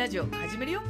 [0.00, 0.80] ラジオ始めるよ。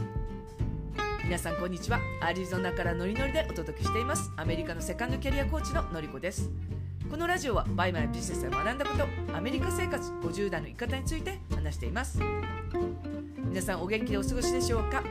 [1.25, 1.99] 皆さんこんにちは。
[2.21, 4.31] アリゾナからノリノリでお届けしています。
[4.37, 6.49] アメリカのセカンドキャリアコーチののりこです。
[7.11, 12.21] このラジオはバイマイビジネスで学んだことアメリカ生活50代の生き方について話しています。
[13.37, 15.03] 皆さんお元気でお過ごしでしょうか、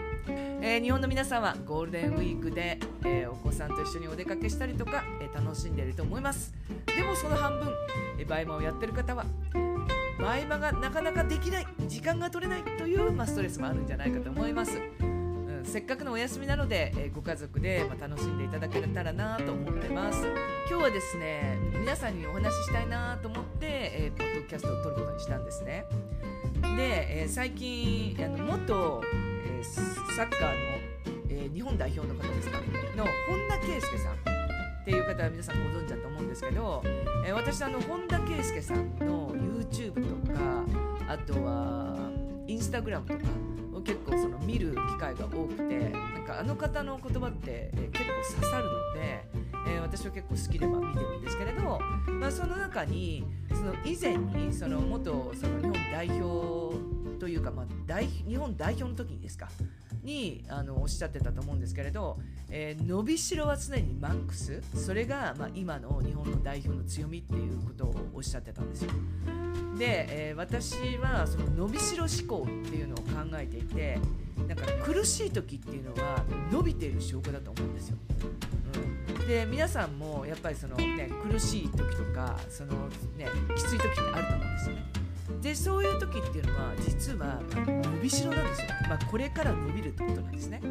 [0.62, 6.54] えー、日本の皆さんはゴールデンウィークで、えー、お子さんと一緒にお出かけしたりとか、えー、楽しんでいると思います。
[6.86, 7.74] でもその半分、
[8.18, 9.26] えバイマをやってる方は
[10.20, 20.26] 前間がなかなかできない時間が取れないという、まあ、ストレスもあるんじゃないかと思います、うん、せっかくのお休みなので、え、ご家族で、ま、楽しんでいただけたらなと思ってます。
[20.70, 25.86] 今日はですね皆さんにお話ししたいなと思って、えー、ポッドキャストを撮ることにしたんですね。
[26.78, 29.02] で、え、最近あの元、
[29.46, 30.58] えサッカーの、
[31.30, 32.60] え日本代表の方ですか
[32.96, 34.29] の本田圭佑さん。
[34.90, 36.82] っていう方は皆さんご存知だと思うんですけど、
[37.24, 40.66] えー、私あの本田圭佑さんの YouTube とか
[41.08, 41.96] あとは
[42.48, 43.20] インスタグラムとか
[43.76, 49.28] を結構その見る機会が多くてなんかあの方の言葉って、結構刺さるので、
[49.68, 56.76] えー、私は結構好きでま見てるんですけれど、まあ、その中にその以前にその元その日本代表
[57.20, 59.50] というか、まあ、代日本代表の時にですか
[60.02, 62.18] にあのおっしゃってたと思うんですけれど、
[62.52, 64.62] えー、伸びしろは常にマックス？
[64.74, 68.92] それが、まあ、今の日本の代表の強みっていうことをおっしゃってたんですよ。
[69.78, 73.04] で、えー、私はその伸びしろ思考っていうのを考
[73.36, 74.00] えていて
[74.48, 77.98] なんか苦しい時っていうのは伸びている証拠だと思うんですよ。
[79.20, 82.74] うん、で皆さんもやっぱりその、ね、苦しい時とかその、
[83.16, 84.99] ね、きつい時ってあると思うんですよね。
[85.42, 90.62] でそういう時っていうのは実は伸びしろなんですよ、まあ、これから伸びるってことなんですね。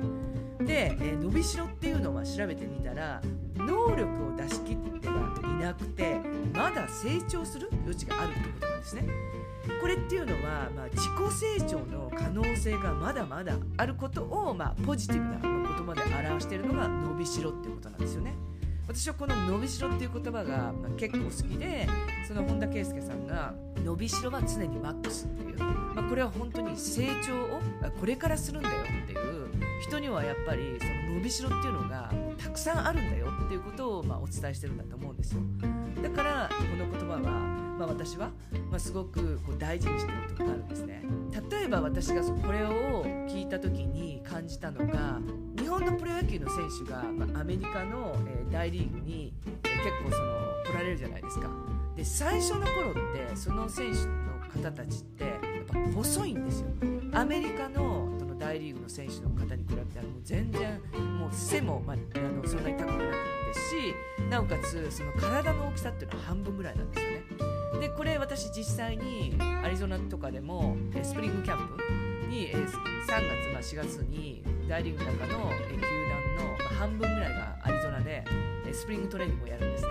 [0.60, 3.22] で、えー、伸びしろっていうのは調べてみたら
[3.56, 6.20] 能力を出し切ってはいなくて
[6.52, 9.06] まだ成長する余地があるってことなんですね。
[9.80, 18.34] これっていうのは、まあ、自己成長の可能性がまだまだあることを、まあ、ポジティブな言葉で表しているのが伸びしろっていうことなんですよね。
[18.88, 21.86] 私はこの伸びしろっていう言葉が結構好きで
[22.26, 23.54] その本田圭佑さんが
[23.84, 27.60] 伸びしろは常にマックスっていう、まあ、これは本当に成長を
[28.00, 29.38] これからするんだよっていう。
[29.80, 35.40] 人にはやっぱりその伸びしろっていうのがたくさんあるんだよっていうことをまあお伝えしてるんだと思うんですよ。
[36.02, 38.30] だからこの言葉は、まあ、私は
[38.70, 41.02] ますごくこう大事にしてるところがあるんですね。
[41.50, 45.20] 例えば私がこれを聞いた時に感じたのが
[45.68, 50.32] 日本のプロ野球の選手が、まあ、アメリカの、えー、大リーグに、えー、結構その
[50.64, 51.50] 来られるじゃないですか。
[51.94, 55.34] で最初の頃ってその選手の方たちってやっ
[55.66, 56.68] ぱ細いんですよ。
[57.12, 60.80] アメリカのその大リーグの選手の方に比べたらもう全然
[61.18, 63.14] もう背も、まあ、あのそんなに高くなくで
[63.52, 67.22] すしなおかつその体の大きさっていうのは半分ぐらいなんですよね。
[67.78, 78.24] でこれ私実際にアリゾナとかでもスプリングキャンプにえ3月、まあ、4月に大リーグの中の球団の半分ぐらいがアリゾナで
[78.66, 79.90] えスプリングトレーニングをやるんですね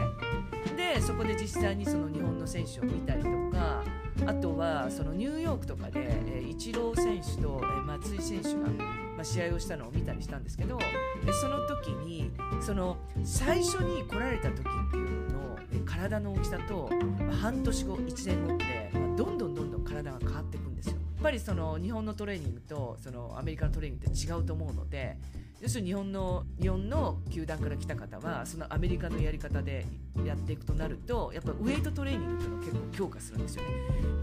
[0.76, 3.84] でそこで実際にその日本の選手を見たりとか
[4.26, 8.68] あとはそのニューヨークとかで、えイチロー選手と、え松井選手が、
[9.16, 10.80] まあ、試合をしたのを見たりしたんですけど、
[11.26, 20.97] えその時にその最初に来られた時っていうのの、え体の大きさと、まあ、半年後1年後って、まあ、どんどんどんどん体が変わっていくんですよ。
[21.18, 25.18] っぱりその日本のトレーニングとそのアメリカのトレーニングって違うと思うので
[25.60, 29.88] 要するに日本の日本の球団から来た方はそのアメリカのやり方で
[30.24, 33.70] やっていくとなるとやっぱウエイトトレーニングっていうのを結構強化するんですよね。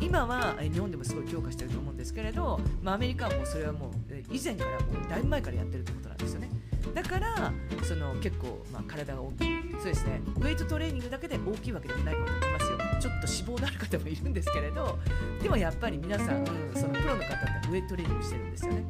[0.00, 3.90] 今は日本でもすごい強化してると思うんですけれど、まあ、アメリカはもうそれはもう
[4.32, 6.50] 以前からもうだいぶ前からやってるってことなんですよね。
[6.94, 9.48] だからその結構まあ体が大きい。
[9.72, 10.22] そうですね。
[10.40, 12.83] ウエイトトレーニングだけで大きいわけでもないこと思いますよ。
[13.00, 14.98] ちょっと脂肪のある方もいるんですけれど
[15.42, 16.44] でもやっぱり皆さん、
[16.74, 18.84] そのプロの方ってウエイトトレーニングしてるんですよね。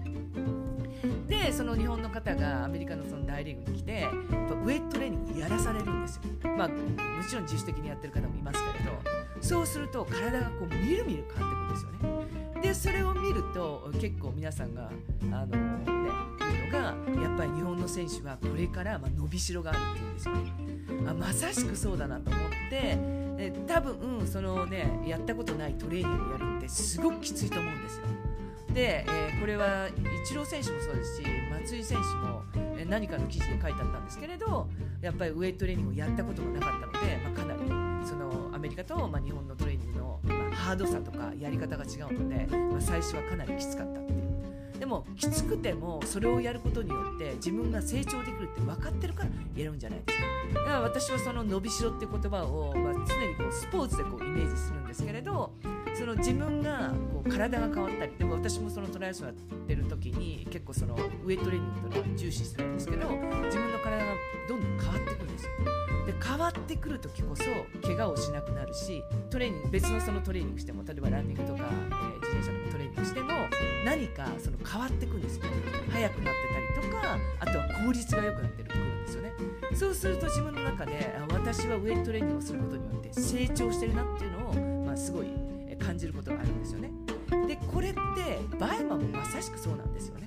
[1.29, 4.09] でその日本の方がアメリカのその大リーグに来て
[4.65, 6.23] ウエイトトレーニングやらされるんですよ、
[6.57, 6.75] まあ、も
[7.29, 8.93] ちろん自主的にやってる方もいますけれど
[9.41, 12.61] そうすると体がこうみるみる変わっていくんですよね。
[12.63, 14.91] でそれを見ると結構皆さんが
[15.31, 16.04] あの
[16.75, 20.53] がやっぱり日本の選手はこれからま伸びしろがあるっていうんですよね。
[21.07, 22.97] あまさしくそうだなと思って
[23.39, 28.07] え多分そのねやったことないトレーニングをやるってすごくきついと思うんですよ。
[28.73, 32.43] で、えー、これはイチロー選手もそうですし松井選手も
[32.89, 34.69] 何かの記事で書いてあったんですけれど
[35.01, 44.24] やっぱりウエイトトレーニングをやったことがなかったので、まあ、かなりそのアメリカと、まあ、日本のトレーニングの、まあ、ハードさとかやり方が違うので、まあ、最初はかなりきつかったっていう。
[44.79, 50.25] でもきつくてもそれをやることによって自分が成長できるって分かってるからやるんじゃないですか。
[50.61, 55.53] だから私はその伸びしろって言葉を、まあ、常にこうスポーツでこうイメージするんですけれど
[55.95, 64.13] その自分がこう体が変わったりでも私もそのトライアスロンやってる時に結構そのウエイトレーニングというのは重視するんですけど自分の体が
[64.49, 65.51] どんどん変わってくるんですよ。
[66.07, 67.45] で変わってくる時こそ
[67.87, 73.31] 怪我をしなくなるしトレーニング別のそのトレーニングしても例えばランニングとか、えー、自転車のトレーニングしても
[73.85, 75.45] 何かその変わってくるんですよ。
[75.91, 79.33] 速くなってたりとかあとは効率が良くなってくるんですよね。
[79.75, 85.27] そうすると自分の中で私はウエイトトレーニングをすることによって成長してるなっていうのを、まあ、すごい
[85.79, 86.91] 感じることがあるんですよね。
[87.47, 87.99] でこれって
[88.59, 90.27] バイマもまさしくそうなんですよね。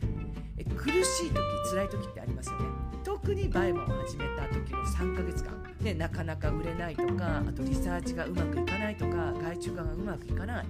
[0.76, 1.36] 苦しい時
[1.72, 2.66] 辛い時ってありますよね。
[3.04, 5.52] 特にバイマを始めた時の3ヶ月間、
[5.82, 10.66] ね、なかなか売れないとかあとリサーチがうまくいかないとか外注化がうまくいかない。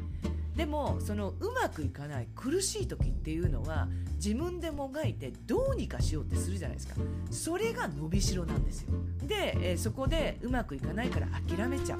[0.57, 6.95] でもそのうまくいかない苦しい時っていうのは自分でもがいてどうにかしようってするじゃないですか。
[7.29, 8.89] それが伸びしろなんですよ。
[9.21, 11.99] で、えー、そこでうまくいかないから諦めちゃう、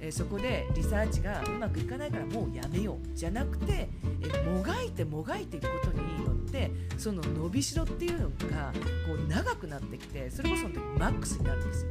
[0.00, 3.90] えー、そこでリサーチがうまくいかないからもうやめようじゃなくて、
[4.22, 8.72] えー、もがいてもがいていくことによってその伸びしろっていうのが
[9.06, 11.90] こう長くなってきてそれこその時マックスになるんですよ。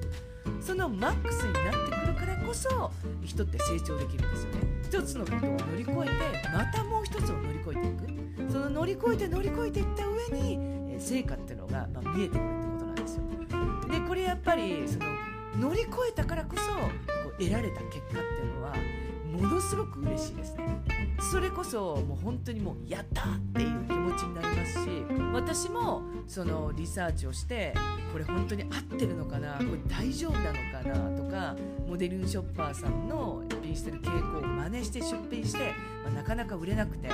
[0.61, 2.91] そのマックスになってくるからこそ
[3.23, 4.59] 人って成長できるんですよね。
[4.83, 8.51] 一つのことを乗り越えてまたもう一つを乗り越えていく。
[8.51, 13.23] その乗り越えて乗り越えていった上に成果っていうのが、ま、見えてくるってことなんですよ。
[13.91, 15.05] でこれやっぱりその
[15.69, 16.77] 乗り越えたからこそこ
[17.37, 18.73] う得られた結果っていうのは
[19.31, 20.81] ものすごく嬉しいですね
[21.31, 24.89] それこそもう本当にもうやったっていう気持ちになりますし
[25.33, 27.73] 私もそのリサーチをして
[28.11, 31.55] これ本当に合ってるのかなこれ大丈夫なのかなとか
[31.87, 35.73] モデルショッパーさんの出品してる傾向を真似して出品して、
[36.03, 37.09] まあ、なかなか売れなくて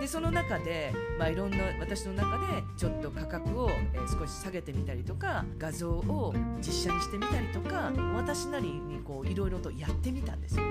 [0.00, 2.44] でその中で、まあ、いろんな私の中で
[2.76, 10.64] ちょっと価格を、え、少し下げてみたりとか画像を実写にしてみたりとか私なりにこういろいろとやってみたんですよ。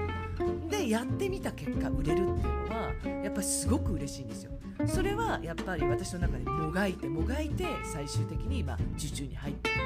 [0.77, 2.93] でやってみた結果売れるっていうのは
[3.23, 4.51] やっぱりすごく嬉しいんですよ。
[4.87, 9.81] それはやっぱり私の中でもがいてもがいて最終的に今受注に入ったってい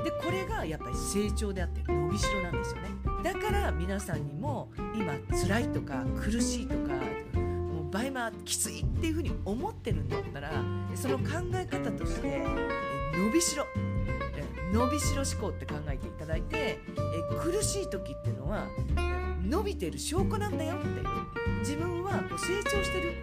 [0.00, 0.04] う。
[0.04, 2.88] でこれがやっぱり成長であって伸びしろなんですよね。
[3.24, 6.94] だから皆さんにも今辛いとか苦しいとか
[7.38, 10.52] もう倍マきついっていうふうに思ってるんだったら
[10.94, 11.24] その考
[11.54, 12.38] え方として
[13.14, 13.66] 伸びしろ。
[14.72, 16.78] 伸びしろ思考って考えていただいてえ
[17.40, 18.68] 苦しい時っていうのは
[19.44, 20.86] 伸びてる証拠なんだよって
[21.60, 23.14] 自分はこう成長してる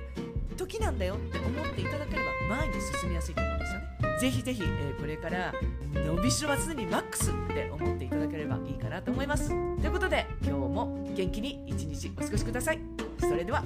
[0.55, 3.87] 時なんだよって思っていただければ前に進みやすいと思うんですよね。
[4.19, 5.53] ぜひぜひ、えー、これから
[5.93, 9.49] 伸びしろは常にマックスって思っていただければいいかなと思います。
[9.49, 12.79] ということで今日も元気に一日お過ごしください。
[13.19, 13.63] それでは。